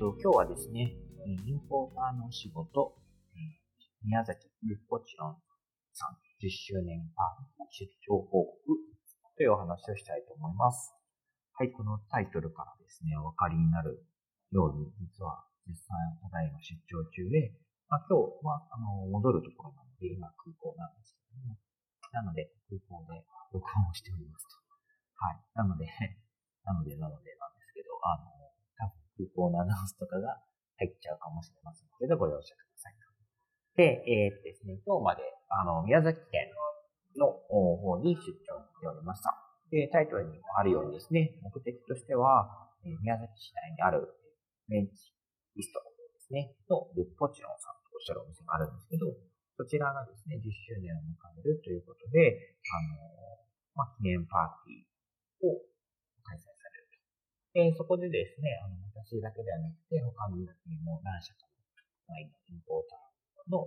[0.00, 0.96] と、今日はですね、
[1.28, 2.96] インポーターのお仕事、
[4.00, 5.36] 宮崎ルッポチロン
[5.92, 8.80] さん10周年パー出張報告
[9.36, 10.96] というお話をしたいと思います。
[11.52, 14.00] はい、このタイトルからですね、お分かりになる
[14.56, 15.92] ように、実は実際
[16.24, 17.52] ただいま出張中で、
[17.92, 21.60] まあ、今日はあの戻るところなので、今空港なんですけども、
[22.16, 23.20] なので空港で
[23.52, 24.56] 録音をしておりますと。
[25.20, 25.44] はい。
[25.52, 25.84] なので、
[26.64, 28.39] なので、なのでなんですけど、あの、
[29.20, 30.40] 空港のアナウンスとかが
[30.80, 33.00] 入っちゃうかもしれませんけど、ご容赦ください。
[33.80, 36.52] で、えーっとですね、今日まで、あの、宮崎県
[37.16, 39.32] の方に出張しておりました。
[39.70, 44.04] で、タイトルにもあるようにですね、目的としては、え宮崎市内にある
[44.68, 45.14] メンチ
[45.56, 49.06] リストですね、のルッポチロンさんとおっしゃるお店があるんですけど、
[49.56, 53.00] そちらがですね、10周年を迎えるということで、あの、
[53.76, 55.56] まあ、記念パーティーを
[56.26, 57.72] 開催されると。
[57.72, 60.46] で、そこでですね、あの、私だけではなくて、他に
[60.86, 63.66] も何社かのワインのインポーターの、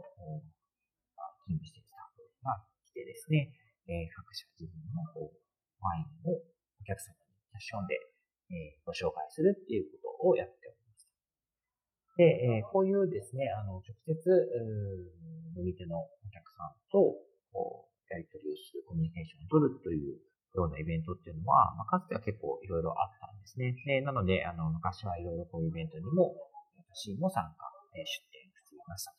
[1.19, 3.51] まあ勤務しているスタッフが来てですね、
[3.91, 5.35] えー各社自分のこう
[5.83, 7.99] ワインをお客様にキャッションで、
[8.55, 11.11] えーご紹介するっていうことをやっております。
[12.15, 14.15] で、えーこういうですね、あの、直接、
[15.59, 17.19] 飲み手のお客さんと、
[17.51, 20.23] こう、やり取りをする、コミュニケーションを取るという
[20.55, 23.75] ようなイベントっていうのは、まあ、かつては結構いろいろあったですね。
[23.85, 26.31] でなので、あの、昔はいろいろこういうイベントにも、
[26.95, 29.17] 私も参加、え出展していましたと。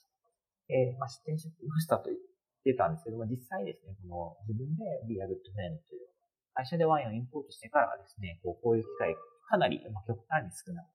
[0.73, 2.19] えーまあ、出展していましたと言っ
[2.65, 6.09] てたんですけども、実際ですね、この自分で Be a Good Friend という
[6.57, 9.12] 会社でワインをインポートしてからはですね、こうこういう機会
[9.51, 10.89] かなり、まあ、極端に少なく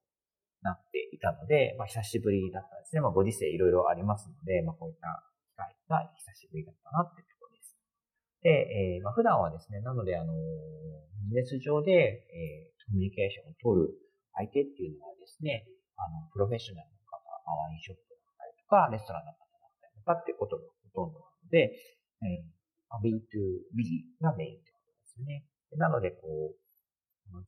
[0.65, 3.01] なっていたので、まあ、久しぶりだったんですね。
[3.01, 5.21] まあ、ご時世いろいろありますので、まあ、こういった
[5.53, 7.77] 機会が久しぶりだったなっていうところです。
[8.41, 8.49] で、
[8.97, 10.33] えーまあ、普段はですね、なので、あの、
[11.29, 13.93] ビジネス上で、えーコミュニケーションを取る
[14.33, 21.77] 相手っていうのはですね、あの、プロフェッショナルの方、ワインショップだったりとか、レストランの方だったりとかっていうことがほとんどなので、
[22.25, 25.45] えーまあ B2B がメインってことですね。
[25.77, 26.57] なので、こう、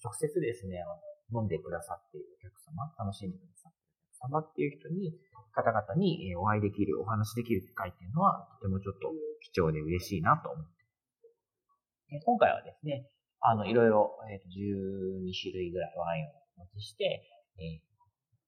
[0.03, 0.85] 直接ですね、
[1.33, 5.17] 飲んでくださっているお客様、楽しんでくださっているお客様っていう人に、
[5.51, 9.09] 方々にお会いできる、お話しできる機会っていうのは、とてもちょっと
[9.41, 12.21] 貴重で嬉しいなと思って。
[12.23, 13.09] 今回はですね、
[13.41, 17.25] あの、いろいろ、えっ、と、12種類ぐらいワインをお持ちして、
[17.57, 17.91] えー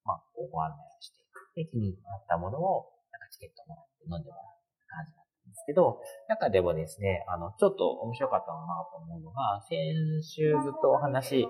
[0.05, 1.49] まあ、ご案内をしていく。
[1.55, 4.53] で、気になったものを、なんかチケットもらって飲んでもらう
[4.85, 11.49] 感じだったんですけど、中でもですね、あの、ちょっと面白かったなと思うのが、先週ずっとお話を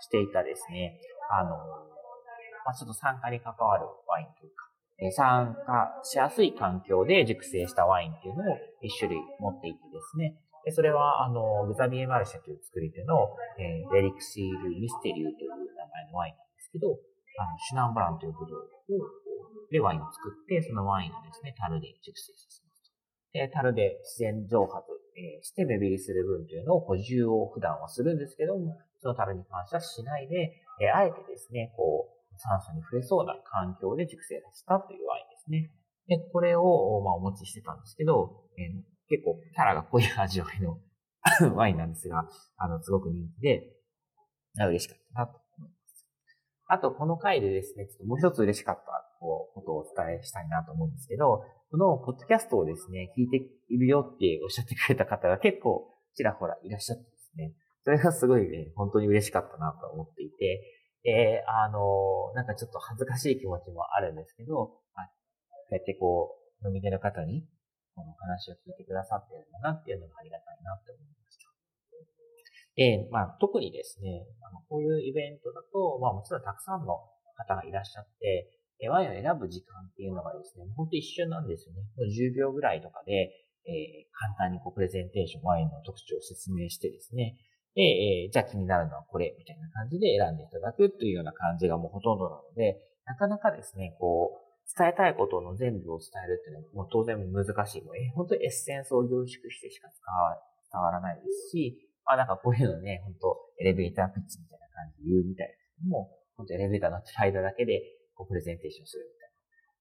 [0.00, 1.00] していたですね、
[1.30, 1.50] あの、
[2.64, 4.68] まあ、ちょっと参加に関わるワインというか、
[5.00, 10.34] えー参加しやすい環境で熟成したワインっていうのを一種類持っていてですね、
[10.68, 16.92] でそれは、あの、グザビエマルシェという作り手の、えー、レリクシール・ミステリューという名前のワインなんですけど、
[17.40, 19.08] あの、シュナンブランというブドウを、
[19.72, 22.92] でワインを作って、そのワインをですね、樽で熟成させます。
[23.32, 24.84] で、樽で自然蒸発、
[25.16, 30.52] えーして目減りする分というのを補充を普段はするんですけども、その樽に関してはしないで、
[30.84, 35.72] えーあえてですね、こう、酸素に触れそうな環境で熟成させたというワインですね。
[36.08, 40.78] で、これを、まあ、お持ちしてたんですけど、えー結構キャラが濃い味わいの
[41.54, 43.74] ワインなんですが、あの、すごく人気で、
[44.56, 46.08] 嬉しかったなと思います。
[46.66, 53.36] あと、この回でですね、ちょっともう一つ嬉しかったこうことをお伝えしたいなと思うんですけど、このポッドキャストをですね、聞いて
[53.68, 57.54] いるよっておっしゃってくれた方が結構ちらほらいらっしゃってですね、
[57.84, 60.62] それがすごいね、本当に嬉しかったなと思っていて、
[61.04, 64.72] で、あの、なんかちょっと恥ずかしい気持ちもあるんですけど、こ
[65.70, 67.46] うやってこう、飲み手の方に、
[67.98, 71.50] この話を聞いてくださってるんだなっていうのがありがたいなって思いました。
[72.78, 76.94] で、まあ、特にですね、あのこういうイベントだと、まあもちろんたくさんの
[77.34, 81.82] 方がいらっしゃって、えワインを選ぶ時間っていうのがですね、本当一瞬なんですよね。
[81.98, 83.34] もう10秒ぐらいとかで、
[83.66, 87.34] えー簡単にこうプレゼンテーション、ワインの特徴を説明してですね、
[87.74, 97.82] で、えーじゃあ気になるのはこれ、みたいな感じで選んでいただくというような感じがもうほとんどなので、なかなかですね、こう、伝えたいことの全部を伝えるっていうのはもう当然難しい。
[97.82, 99.88] もうえ本当にエッセンスを凝縮してしか
[100.72, 107.80] 伝わらないですし、まあなんかこういうのね、本当エレベーターピッチみたいな感じで言うみたいですけども、本当エレベーター乗ってる間だけで
[108.14, 109.38] こうプレゼンテーションするみたいな。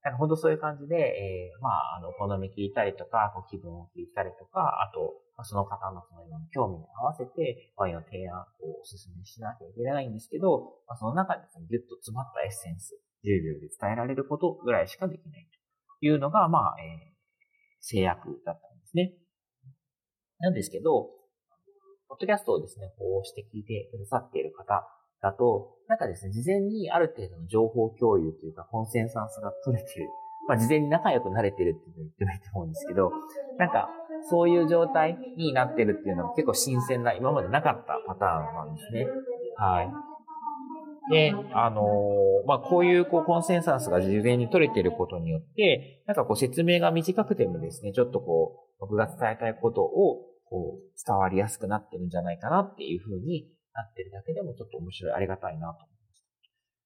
[0.08, 15.48] なんか本当そういう感じで、えー、まあ、あの、好み聞いたりとか、こう気分を聞いたりとか、あと、その方のその今の興味に合わせて、ワインの提案をお勧めしなきゃいけないんですけど、まあ、その中でですね、ギュッと詰まったエッセンス、10秒で伝えられることぐらいしかできない
[16.00, 17.16] というのが、まあ、えー、
[17.82, 19.14] 制約だったんですね。
[20.40, 21.10] なんですけど、
[22.10, 24.88] ポッドキャストをですね、こうして聞いてくださっている方
[25.22, 30.08] だと、なんかですね、事前にある程度の情報共有というか、コンセンサスが取れてる。
[30.48, 33.12] まあ、事前に仲良くなれてるって言ってもいいと思うんですけど、
[33.58, 33.90] なんか、
[34.30, 39.08] そういう状態になってるっていうのは結構新鮮な、今までなかったパターンなんですね。
[39.58, 39.90] はい。
[41.10, 56.22] で、あのー、まあ、こういうこうコンセンサスが事前に取れていることによって、なんかこう説明が短くてもですね、ちょっとこう、僕が伝えたいことをこう伝わりやすくなってるんじゃないかなっていうふうになってるだけでもちょっと面白い、ありがたいなと思いまし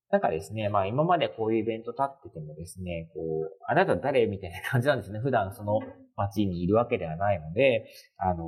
[0.10, 0.18] た。
[0.18, 5.20] なんかですね、まあ今までこういうイベント立っててもですね、こう、あなた誰みたいな感じなんですね。
[5.24, 5.80] 普段その
[6.16, 7.88] 街にいるわけではないので、
[8.18, 8.46] あの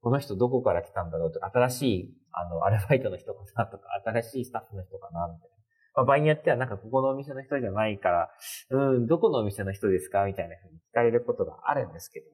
[0.00, 5.56] この人どこから来たんだろうとか、新しい、あの、アルバイトの人かなとか、新しいスタッフの人かなみたいな。
[5.94, 8.30] まあ、場合によってはなんかここのお店の人じゃないから、
[8.70, 12.32] うん、どこのお店の人ですかみたいな風に聞かれることがあるんですけどね。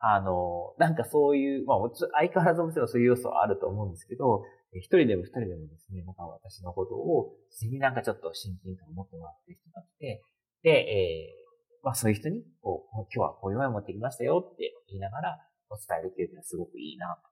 [0.00, 4.44] あの、なんかそういう、まあ、相変わらずもちろんそういう要素はあると思うんですけど、
[4.74, 10.22] 一人でも二人でもですね、なんか私のことを、自然になんかちょっと親近感を持ってもらってる人がいて、
[10.62, 15.38] で、えー、まあそういう人に、こう、今日はこういうワイン持ってきましたよって言いながら、
[15.70, 17.28] お伝えできるのはすごくいいなと。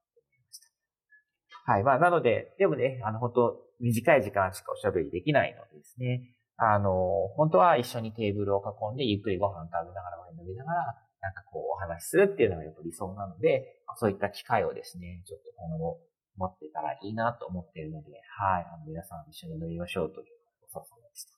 [1.67, 1.83] はい。
[1.83, 6.95] まあ、なので、でもね、あの、本当短い時間しかおしゃべりできないのでですね、あの、
[7.37, 15.99] 本当は一緒にテーブルを囲んでゆっくりご飯食べながらワイン飲みながら、なんかこうお話しするっていうのがやっぱ理想なので、そういった機会をですね、ちょっと今後
[16.37, 20.27] 持ってたらいいなと思っているので、はい、あの皆さん一緒に飲みましょうという
[20.73, 21.33] お誘いでした。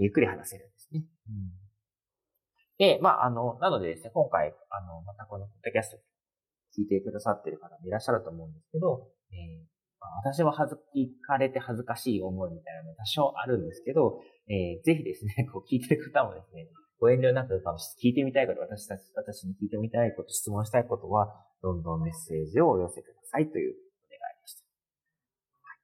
[0.00, 1.04] ゆっくり話せるんですね。
[1.28, 1.70] うん
[2.80, 5.98] で、まあ、あの、なのでですね、今回、あの、またこのポッドキャスト
[6.72, 16.68] 聞いてくださってる方もいらっしゃると思うんですけど、えーまあ、私は恥ず、聞かれて恥ずかしい思いみたいなのも多少あるんですけど、えー、ぜひですね、 こう聞いてる方もですね、
[16.98, 17.62] ご遠慮なく
[18.02, 24.64] 聞いてみたいこと、私たち、私に聞いてみたいこと、質問したいことは、どんどんメッセージをお寄せくださいというお願いでした。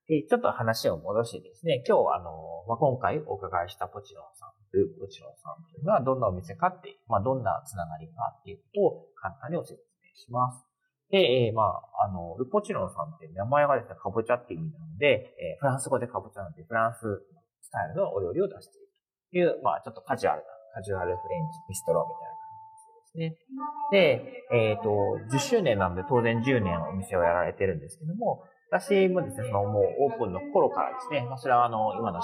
[0.08, 10.64] で、ちょっと話を戻してですね、今日、あの、まあ、今回お伺いしたポチロンさんルポチロンさんというのはどんなお店かっていう、まあ、どんなつながりかっていうことを簡単にご説明します。
[11.11, 11.19] で、
[11.49, 16.99] えー、まあ、あの、ルポチロンさんって名前がですね、かぼちゃって意味なので、えー、フランス語でかぼちゃなので、フランス
[17.62, 22.58] スタイルのお料理を出しているという、まあ、ちょっとカジュアルな、カジュアルフレンチビストロみたいな感
[22.91, 23.37] じですね。
[23.93, 24.91] で、えっ、ー、と、
[25.31, 32.20] 10周年なので当然10年お店をやられてるんですけども、私もですね、そのもうオープンの頃からですね、まあ、それはあの、今の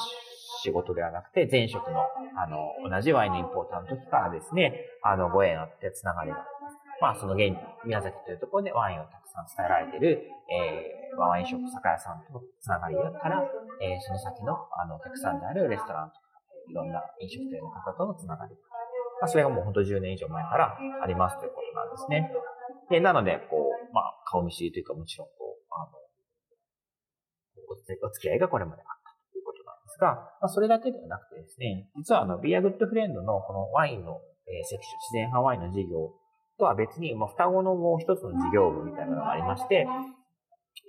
[0.63, 2.01] 仕事ではなくて、前職の、
[2.37, 6.62] あの、同じワインのインポーターの時からですね、あの、ご縁あってつながりがあり
[7.01, 7.11] ま。
[7.11, 13.43] あ、その現、宮崎というところでワインをたくさん伝えられている、えー、ワインショップ酒屋さんとのつながりから、
[13.81, 16.21] えー、その先の、あの、お客さんであるレストランとか、
[16.69, 18.55] いろんな飲食店の方とのつながり。
[19.21, 22.31] まあ、それがもう本当10年以上前からありますということなんですね。
[22.91, 26.03] で、なので、こう、まあ、顔見知りというか、もちろん、こう、あの、
[27.71, 27.77] お
[28.11, 30.07] 付き合いがこれまであったということなんですが、
[30.41, 36.13] まあ、それだけではなくてですね、実はあの、ビアグッドフレンドのこのワインの、えー、セクション、自然派ワインの事業
[36.63, 39.89] とは別に、もう双子のもう一つの事業部みたいなのがありまして、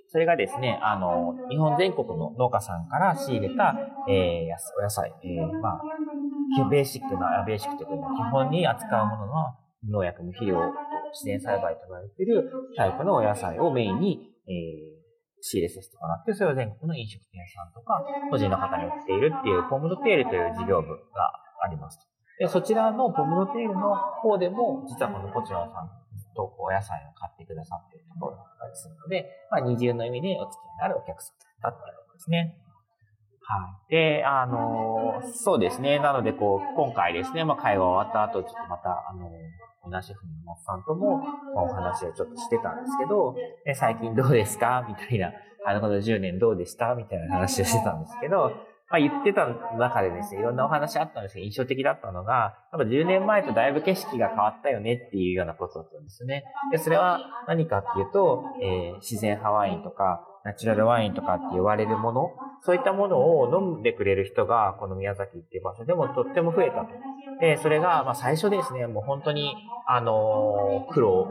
[0.06, 3.74] それがですね、あの、日本全国の農家さんから仕入れた、
[4.08, 9.58] えー、お野菜、えー、まあ、ベーシックな、ベーシックというか、基本に扱うものは、
[9.90, 10.70] 農薬無肥料と
[11.10, 21.32] 自然栽培と言われているタイプのお野菜をメインに、えー、仕入れさせてもらって、それを全国の飲食店さんとか、個人の方に売っているっていう、ポムドテールという事業部が
[21.64, 21.98] あります
[22.38, 25.90] で、そちらのポムドテールの方でも、実はこのポチロンさん
[26.34, 32.56] とお野菜を買ってくださっているところだったりするので、まあ、二重の意味でお付き合いのあるお客さんだったりですね。
[33.46, 33.92] はい。
[33.92, 35.98] で、あの、そうですね。
[35.98, 39.30] なので、こう、今回ですね、まあ、会話終わった後、ちょっとまた、あのー、
[39.82, 43.36] オナシェフのモッさんとも、まあ、お話をちょっとしてたんですけど、
[43.74, 44.84] 最近どうですか？
[44.88, 45.30] みたいな、
[45.66, 46.94] あの、この10年どうでした？
[46.94, 48.50] みたいな話をしてたんですけど、
[48.94, 56.44] まあ、言ってた中でですね、いろんなお話あったんですけど、印象的だったのが、やっぱ10年前とだいぶ景色が変わったよねっていうようなことだったんですね。
[56.70, 62.30] で、それは何かっていうと、えー、自然派ワインとか、ナチュラルワインとかって言われるもの、
[62.62, 66.90] そういったものを飲んでくれる人が、この宮崎っていう場所でもとっても増えたと。
[67.40, 69.56] で、それが、まあ最初ですね、もう本当に、
[69.88, 71.28] あの苦労を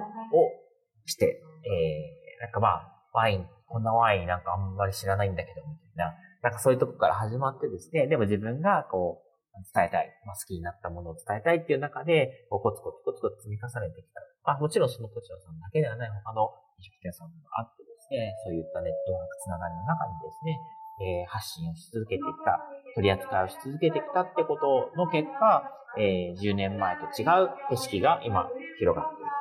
[1.06, 9.34] して、えー、なんかまあ、ワイン、こんなワインなんかあんまり知らないんだけど、みたいな、なんかそういうとこから始まってですね、でも自分がこう、
[9.74, 14.20] 伝えたい、まあ、好きになったものを伝えたいっていう中で、こうコツコツコツコツ積み重ねてきた。
[14.44, 20.60] まあもちろんその土地さんだけではない他の飲食店さんもあってですね、そういったネットワークつながりの中にですね、
[21.00, 22.60] えー、発信をし続けてきた、
[22.98, 28.50] 取り扱いをし続けてきたってことの結果、えー、10年前と違う景色が今
[28.82, 29.32] 広がっている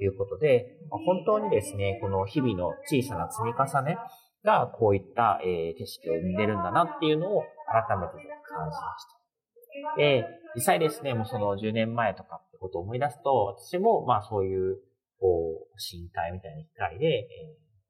[0.00, 4.00] ということで、本当にですね、この日々の小さな積み重ね
[4.44, 8.12] がこういった、えー、景色を生んでるんだなっていうのを改めて
[8.48, 9.96] 感じました。
[9.96, 14.78] で、実際ですね、もうその10年前とかってことを思い出すと、私もまあそういう、
[15.20, 17.28] こう、深海みたいな機会で、え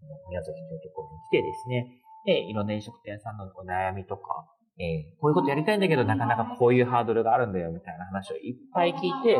[0.02, 1.86] ー、宮崎というところに来てですね、
[2.26, 4.46] で、いろんな飲食店さんのお悩みとか、
[4.78, 9.36] えー、こういうことやりたいんだけど、なかなかこういうハードルがあるんだよ、みたいな話をいっぱい聞いて、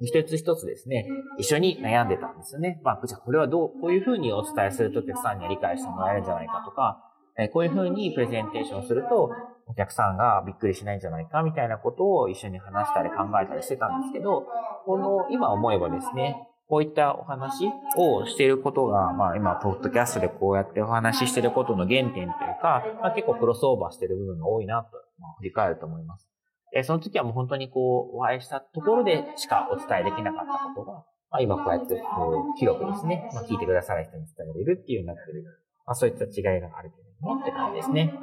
[0.00, 1.06] 一つ一つですね、
[1.38, 2.80] 一緒に悩んでたんですよね。
[2.82, 7.08] まあ、じゃあこれはどう、こういうふうにお伝えするとお客さんには理解してもらえるんじゃないかとか、
[7.38, 9.30] え、こういうふうにプレゼンテーションすると、
[9.66, 14.46] お客さんがびっくりしないんじゃないか、みたいなことを一緒に話したり考えたりしてたんですけど、
[14.84, 17.68] この、今思えばですね、こういったお話
[17.98, 26.31] をしていることが、まあ今、ポッドキャストでこうやってお話ししていることの原点というか、まあ、結構クロスオーバーしている部分が多いなと、まあ、振り返ると思います。
[26.72, 30.92] で、その時はもう本当にこう、お会いしたところでしかお伝えできなかったことが、
[31.30, 35.44] まあ今こうやってこう、広くですね、まあ聞いてくださる人に伝えられるっていうようになってる。
[35.86, 38.14] まあそういった違いがあるけれどもって感じですね。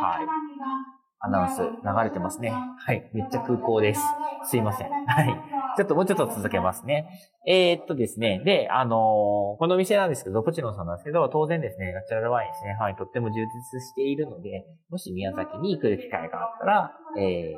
[0.00, 0.95] はい。
[1.20, 1.68] アナウンス流
[2.04, 2.50] れてますね。
[2.50, 3.10] はい。
[3.12, 4.00] めっちゃ空港です。
[4.44, 4.90] すいません。
[4.90, 5.56] はい。
[5.76, 7.08] ちょっともうちょっと続けますね。
[7.46, 8.40] えー、っとですね。
[8.44, 17.56] で、あのー、この店なんですけど、ポチノさんなんですけど、当然ですね、ナチュラルワインですね、はい、とっても充実しているので、もし宮崎に来る機会があったら、えー、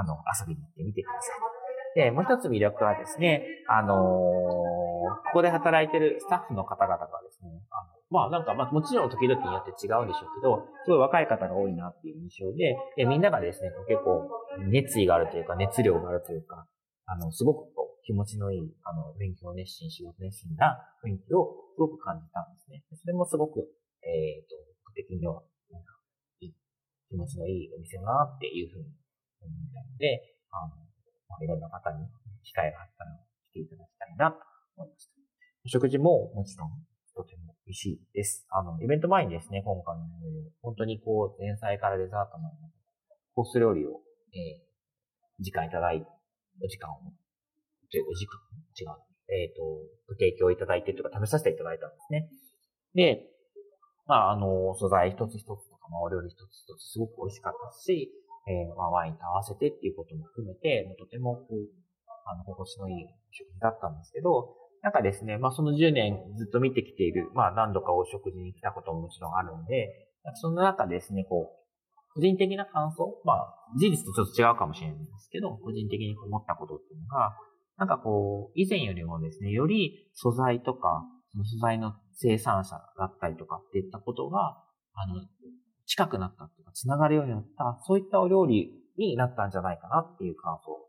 [0.00, 1.58] あの、遊びに行ってみてください。
[1.94, 14.28] で、もう一つ魅力はですね、あのー、ここで働いてるスタッフの方々がですね、あまあなんか、まあもちろん時々によって違うんでしょうけど、すごい若い方が多いなっていう印象で、でみんながですね、結構
[14.70, 16.66] 熱意があるというか、熱量があるというか、
[17.04, 22.82] あの、すごくこう気持ちのいい、あの、勉強熱心、仕事熱心な雰囲気をすごく感じたんですね。
[22.96, 23.68] それもすごく、
[24.00, 25.92] えっ、ー、と、僕的には、なんか、
[26.40, 26.54] いい、
[27.08, 28.88] 気持ちのいいお店だなっていうふうに
[29.40, 30.76] 思ったので、あの、
[31.28, 32.08] まあ、いろんな方に
[32.42, 33.12] 機会があったら
[33.52, 34.40] 来ていただきたいなと
[34.76, 35.12] 思いました。
[35.68, 36.70] 食事ももちろん
[37.14, 38.46] とても美味しいです。
[38.48, 40.08] あの、イベント前にですね、今回の
[40.62, 42.56] 本当にこう、前菜からデザートまで
[43.36, 44.00] コース料理を、
[44.32, 48.40] えー、時間いただい、お時間を、お時間？
[48.72, 48.96] 違う。
[49.28, 49.62] えっ、ー、と、
[50.08, 52.30] ご提供いただいてとか食べさせていただいたんですね。
[52.94, 53.28] で、
[54.06, 58.08] まあ、あの、素材一つ一つとか、まあ、お料理一つ一つすごく美味しかったし、
[58.48, 61.68] えー、まあ、ワインと合わせてっていうことも含めて、もうとても、こう、
[62.24, 77.36] あの、心地のいい食事だったんですけど、なんかですね、まあその10年ずっと見てきている、まあ何度かお食事に来たことももちろんあるんで、その中ですね、こう、個人的な感想まあ事実とちょっと違うかもしれないんですけど、個人的に思ったことっていうのが、
[77.76, 84.58] なんかこう、以前よりもですね、より素材とか、その素材の生産者だったりとかっていったことが、
[84.94, 85.14] あの、
[85.86, 90.87] 近くなったっていうか、繋がるようになった、そういったお料理になったんじゃないかなっていう感想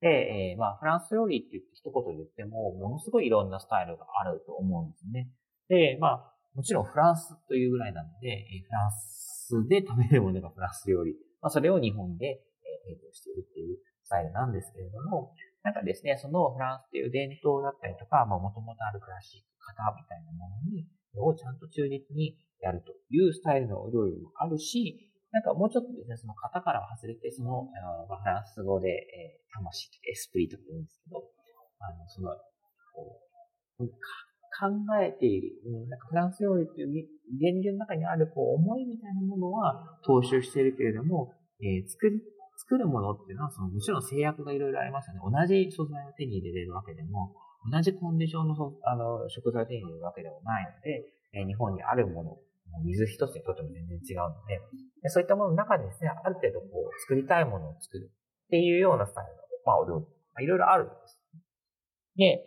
[0.00, 5.30] で、えー、まあ、フランス料理って言って一言言っても、ものすごいいろんなスタイルがあると思うんですね。
[5.68, 11.14] で、まあ、もちろんフランスというぐらいなので、フランスで食べるものがフランス料理。
[11.42, 12.42] まあ、それを日本で
[12.86, 20.86] 提供しているっていうスタイルなんですけれども、なんかですね、そのフランスっていう伝統だったりとか、まあ、もともとあるクラシック型みたいなものに、
[21.18, 27.68] をちゃんと忠実にやるというスタイルのお料理もあるし、なんかもうちょっとですね、その型から外れて、その、
[28.10, 31.22] あフランス語で、えー、魂、エスプリとか言うんですけど、
[31.80, 32.32] あの、その、
[32.94, 33.20] こ
[33.80, 33.88] う、
[34.58, 34.66] 考
[35.04, 36.88] えている、うんなんかフランス料理っていう
[37.38, 42.22] 源流の中にあるこう思いみたいなものは踏襲しているけれども、えー、作る、
[42.56, 45.20] 作るものっていうのは、その、もちろん制約がいろいろありますよね。
[45.22, 47.36] 同じ素材を手に入れれるわけでも、
[47.70, 51.04] 同じコンディションのあの食材を手に入れるわけでもないので、
[51.34, 52.36] えー、日本にあるもの
[52.84, 54.60] 水一つにとっても全然違うので、
[55.10, 60.06] そういったものの中でですね、ある程度こう、作りたいものを作るっていうようなスタイルの、まあ、お料
[60.38, 61.20] 理、いろいろあるんです。
[62.16, 62.44] で、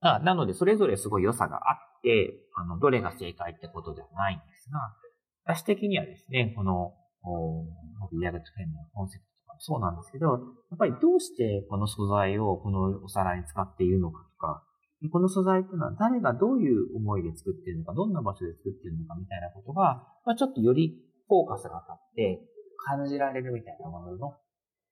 [0.00, 4.78] あなので、それぞれすごい良さがあって、あの、どれが正解ってことではないんですが、
[5.44, 6.94] 私的にはですね、この、
[8.12, 14.62] ビアグットフェンのコンセプトとかもそうなんですけど、やっぱりどうしてこの素材をこのお皿に使っているのかとか、
[15.12, 20.96] この素材っていうのは誰がどういう思いで作ってるのか、どんな場所で作ってるのかみたいなことが、まあ、ちょっとより
[21.28, 22.40] フォーカスが当たって
[22.86, 24.30] 感じられるみたいなものの、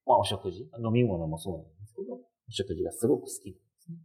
[0.06, 2.20] まあ、お食事、飲み物もそうなんですけど、お
[2.50, 3.98] 食事がすごく好きなんですね。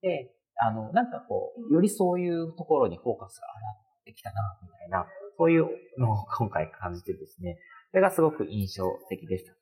[0.00, 3.68] で、あの、なんかこう、よりそういうところにフォーカスが上が
[4.00, 7.58] ってきたな、みたいな、そういうのを今回感じてですね、
[7.90, 9.52] それがすごく印象的でした。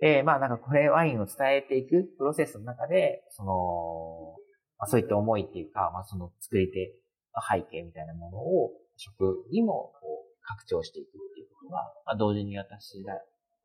[0.00, 4.37] で、まあなんかこれワインを伝えていくプロセスの中で、その、
[4.78, 6.94] まあ、そういった思いっていうか、まあその作り手
[7.34, 13.14] の背景みたいなものを食にもこう拡張していくっていうことが、まあ同時に私が、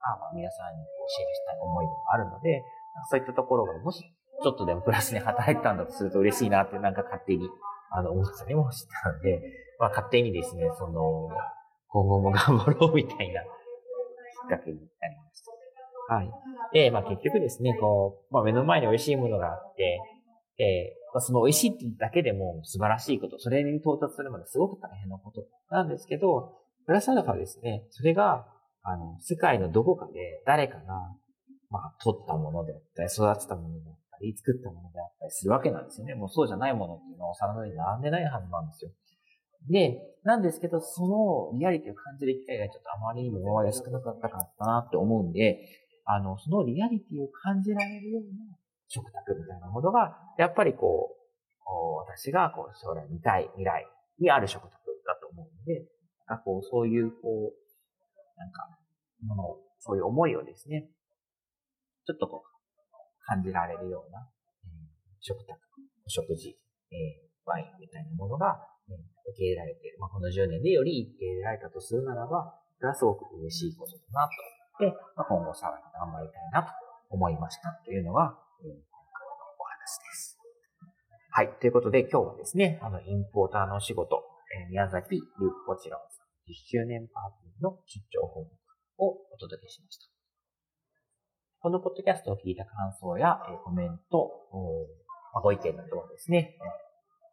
[0.01, 2.63] まあ皆さんにシェアしたい思いでもあるので、
[3.09, 7.49] そういったところがもしちょっとでもプラスに働いたんだとすると嬉しいなってなんか勝手に
[7.91, 9.41] あの思ったりもしたので、
[9.79, 11.29] まあ勝手にですね、その、
[11.87, 13.45] 今後も頑張ろうみたいなき
[14.47, 15.43] っかけになりまし
[16.09, 16.15] た。
[16.15, 16.31] はい。
[16.73, 19.99] で、まあ結局ですね、こう、まあ目の前に美味しいものがあって、
[20.57, 28.45] で、まあ、その美味しいってだけでも素晴らしいこと、それに到達するまですごく大変なことなんですけど、プラスアルファですね、それが、
[28.83, 30.83] あの、世界のどこかで誰かが、
[31.69, 36.15] まあ、取ったものであったり、育てたものであったり、作ったものであったりするわけなんですよね。
[36.15, 38.91] もうそうじゃないものっていうのはお皿の上に並んでないはずなんですよ。
[39.69, 45.59] で、なんですけど、そのリアリティを感じる機会がちょっとあまりにも今まで少なかったかったなって思うんで、
[46.05, 48.57] あの、そのリアリティを感じられるような
[48.93, 55.89] 食卓みたいなものが、やっぱりこう、私がこう将来見たい未来にある食卓だと思うので、
[56.29, 58.69] なんかこう、そういう、こう、なんか、
[59.25, 59.43] もの、
[59.79, 60.89] そういう思いをですね、
[62.05, 62.53] ちょっとこう、
[63.25, 64.29] 感じられるような、
[64.63, 65.57] えー、食卓、
[66.05, 66.55] お食事、
[66.91, 69.97] えー、ワインみたいなものが、え、受け入れられている。
[69.99, 74.31] まあ、この10年でより受け入れられたとするならば、それはすごく嬉しいことだなと
[74.79, 76.73] で、まあ、今後さらに頑張りたいなと
[77.09, 80.39] 思いましたというのが、お話です。
[81.31, 81.49] はい。
[81.59, 84.23] ということで今日はですね、あの、インポーターのお仕事、
[84.55, 88.51] えー、宮崎ルーポチロンさん10周年パーティーの出張報告
[88.99, 90.05] をお届けしました。
[91.59, 94.31] このポッドキャストを聞いた感想や、えー、コメント、
[95.33, 96.55] まあ、ご意見などはですね、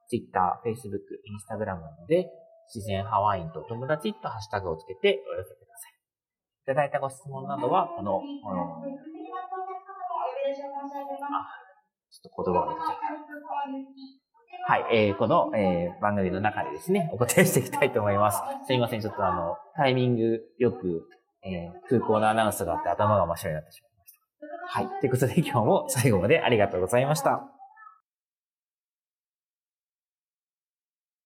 [0.08, 2.26] Twitter、Facebook、Instagram などで、
[2.74, 5.94] 自然ハワインと友達とハッシュタグをつけてお寄せください。
[6.62, 8.82] いただいたご質問などは、この、この、
[12.10, 12.86] ちょっと言葉が出て
[14.66, 18.38] はい、えー、この、えー、番組の中でですね、お答えしていきたいと思います。
[18.66, 21.08] すいません、ちょっとあの、タイミングよく、
[21.42, 24.80] えー、空港のアナウンスがあって頭が真っ白になってしまいました。
[24.80, 27.59] はい、ということで今日も最後までありがとうございました。